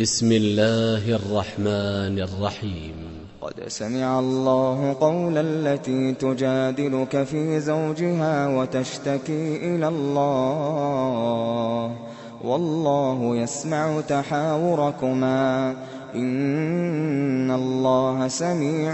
[0.00, 2.94] بسم الله الرحمن الرحيم.
[3.42, 11.96] قد سمع الله قول التي تجادلك في زوجها وتشتكي إلى الله.
[12.44, 15.76] والله يسمع تحاوركما.
[16.14, 18.92] إن الله سميع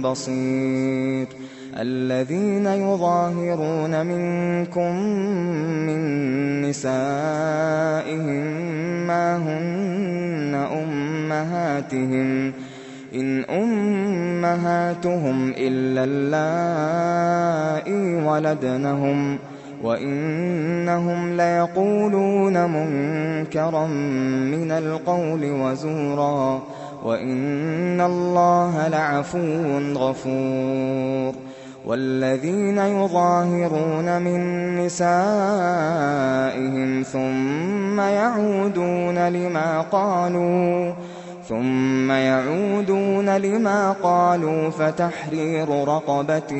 [0.00, 1.26] بصير
[1.76, 4.96] الذين يظاهرون منكم
[5.86, 6.00] من
[6.62, 8.44] نسائهم
[9.06, 12.52] ما هن أمهاتهم
[13.14, 13.44] إن
[14.44, 17.04] أمهاتهم إلا اللائي
[18.24, 19.38] ولدنهم
[19.82, 26.62] وإنهم ليقولون منكرا من القول وزورا
[27.04, 31.34] وإن الله لعفو غفور
[31.86, 34.40] والذين يظاهرون من
[34.86, 35.02] نسائهم
[37.02, 40.92] ثم يعودون لما قالوا
[41.48, 46.52] ثم يعودون لما قالوا فتحرير رقبة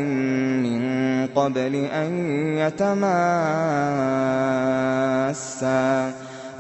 [0.62, 2.10] من قبل أن
[2.56, 3.02] يتماسا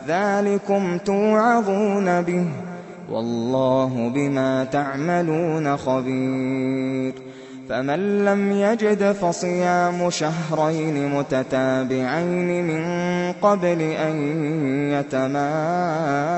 [0.08, 2.44] ذلكم توعظون به
[3.10, 7.12] والله بما تعملون خبير
[7.68, 12.84] فمن لم يجد فصيام شهرين متتابعين من
[13.42, 14.16] قبل أن
[14.92, 16.37] يتماسا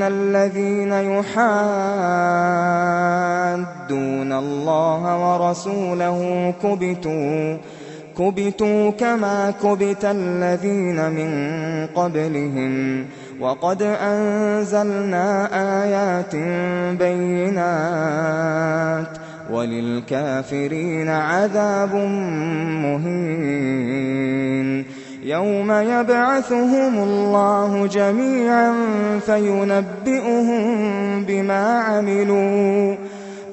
[0.00, 1.60] إن الذين يحادون
[4.32, 6.18] الله ورسوله
[6.62, 7.56] كبتوا
[8.18, 11.30] كبتوا كما كبت الذين من
[11.86, 13.06] قبلهم.
[13.40, 15.48] وقد أنزلنا
[15.82, 16.36] آيات
[16.98, 17.98] بينات
[19.52, 21.94] وللكافرين عذاب
[22.84, 24.20] مهين.
[25.22, 28.72] يوم يبعثهم الله جميعا
[29.26, 30.64] فينبئهم
[31.24, 32.96] بما عملوا.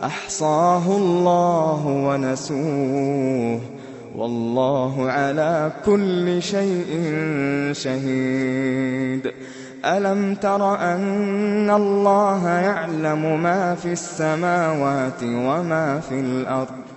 [0.04, 3.60] أحصاه الله ونسوه.
[4.18, 7.14] والله على كل شيء
[7.72, 9.32] شهيد.
[9.86, 16.97] ألم تر أن الله يعلم ما في السماوات وما في الأرض؟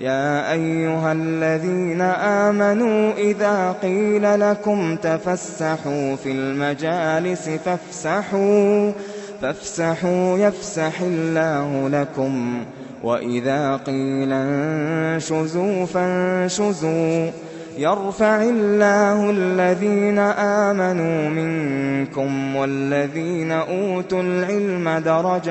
[0.00, 8.92] يا أيها الذين آمنوا إذا قيل لكم تفسحوا في المجالس فافسحوا
[9.42, 12.64] فافسحوا يفسح الله لكم.
[13.02, 17.30] وإذا قيل انشزوا فانشزوا.
[17.78, 25.50] يرفع الله الذين آمنوا منكم والذين أوتوا العلم درجات.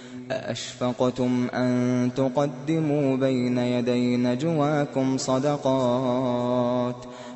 [0.31, 6.95] أأشفقتم أن تقدموا بين يدي نجواكم صدقات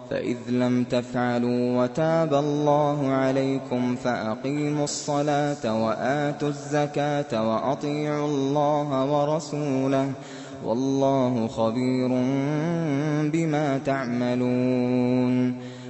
[0.10, 10.12] فإذ لم تفعلوا وتاب الله عليكم فأقيموا الصلاة وآتوا الزكاة وأطيعوا الله ورسوله
[10.66, 12.08] والله خبير
[13.32, 15.56] بما تعملون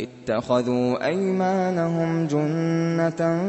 [0.00, 3.40] اتخذوا أيمانهم جنة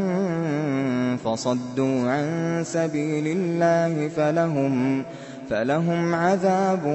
[1.26, 5.04] فصدوا عن سبيل الله فلهم
[5.50, 6.86] فلهم عذاب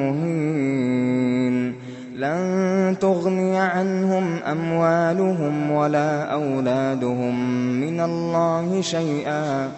[0.00, 1.74] مهين.
[2.16, 9.70] لن تغني عنهم أموالهم ولا أولادهم من الله شيئا.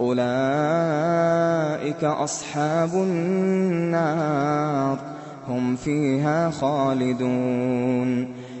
[0.00, 0.24] أولئك
[2.04, 4.98] أصحاب النار
[5.48, 8.43] هم فيها خالدون.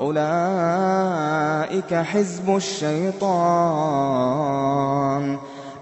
[0.00, 3.24] أولئك حزب الشيطان.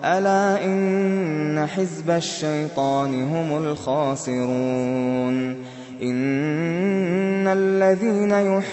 [0.05, 5.57] ألا إن حزب الشيطان هم الخاسرون.
[6.03, 8.73] إن الذين يحادون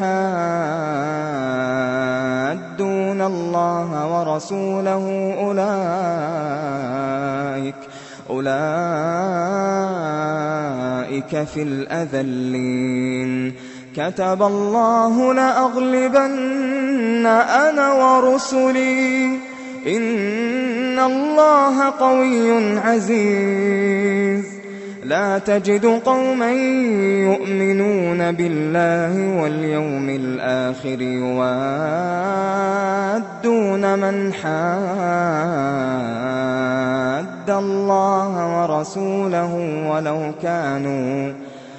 [3.22, 5.80] الله ورسوله أولئك
[8.30, 8.64] أولئك
[11.44, 13.54] في الأذلين.
[13.98, 19.26] كتب الله لأغلبن أنا ورسلي.
[19.88, 24.60] إن الله قوي عزيز.
[25.04, 31.60] لا تجد قوما يؤمنون بالله واليوم الآخر يوادون
[34.00, 35.10] من حاد
[37.50, 39.54] الله ورسوله
[39.90, 41.34] ولو كانوا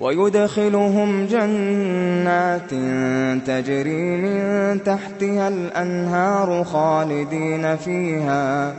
[0.00, 2.70] ويدخلهم جنات
[3.46, 8.74] تجري من تحتها الأنهار خالدين فيها.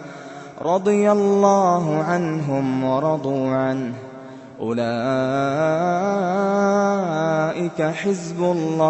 [0.62, 3.94] رضي الله عنهم ورضوا عنه.
[4.60, 4.82] أولئك
[7.82, 8.90] حزب الله.